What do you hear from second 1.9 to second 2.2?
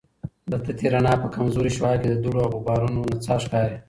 کې د